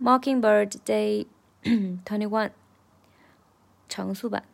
[0.00, 1.26] Mockingbird Day
[1.62, 2.50] Twenty One
[3.88, 4.44] 长速版。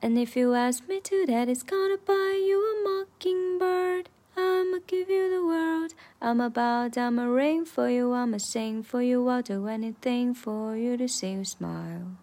[0.00, 4.06] And if you ask me to, that is gonna buy you a mockingbird.
[4.34, 5.92] I'ma give you the world.
[6.20, 10.96] I'm about, I'ma ring for you, I'ma sing for you, I'll do anything for you
[10.96, 12.16] to see you smile.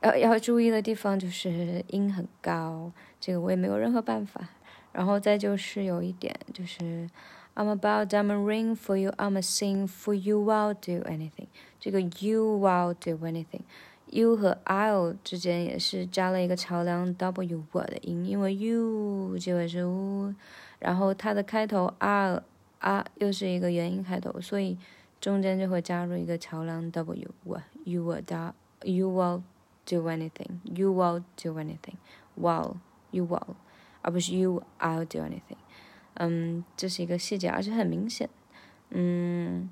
[0.00, 4.48] 要要注意的地方就是音很高，这个我也没有任何办法。
[4.92, 7.08] 然后再就是有一点就是
[7.55, 11.47] I'm about, I'ma ring for you, I'ma sing for you, I'll do anything。
[11.79, 13.61] 这个 you will do anything。
[14.07, 20.33] you 和 I'll 之间也是加了一个桥梁 W 我的音，因为 you 结尾是 U，
[20.79, 22.43] 然后它的开头 R
[22.79, 24.77] R 又是一个元音开头，所以
[25.19, 28.53] 中间就会加入一个桥梁 W 我 You will do
[28.87, 29.41] You will
[29.85, 31.95] do anything You will do anything
[32.39, 32.77] While
[33.09, 33.55] You will，
[34.01, 35.62] 而不是 You I'll do anything。
[36.15, 38.29] 嗯，这是一个细节，而且很明显。
[38.89, 39.69] 嗯，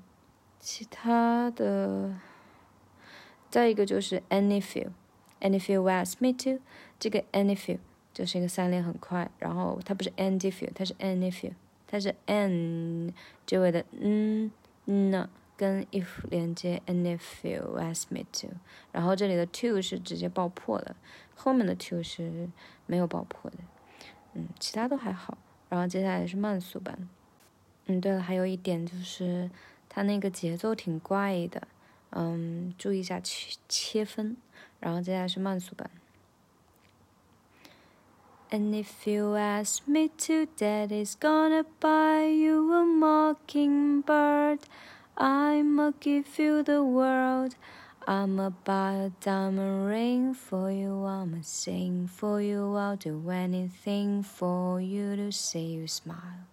[0.58, 2.14] 其他的。
[3.50, 6.58] 再一个就是 any few，any few was me too
[6.98, 7.78] 这个 any few
[8.14, 11.52] 就是一个三连很快，然后它不是 any few，它是 any few，
[11.86, 13.12] 它是 n
[13.44, 14.50] 结尾的嗯
[14.86, 18.48] 呢跟 if 连接 any few was me too
[18.90, 20.96] 然后这里的 to 是直接爆破的，
[21.34, 22.48] 后面的 to 是
[22.86, 23.58] 没有爆破的，
[24.32, 25.36] 嗯，其他都还好。
[25.72, 27.08] 然后接下来是慢速版，
[27.86, 29.50] 嗯，对了，还有一点就是
[29.88, 31.66] 它那个节奏挺怪的。
[32.10, 34.36] 嗯，注意一下切切分，
[34.80, 35.90] 然后接下来是慢速版。
[38.50, 44.58] And if you ask me to, Daddy's gonna buy you a mockingbird.
[45.14, 47.54] I'ma give you the world.
[48.06, 51.04] I'ma buy a diamond ring for you.
[51.04, 52.74] I'ma sing for you.
[52.74, 56.51] I'll do anything for you to see you smile.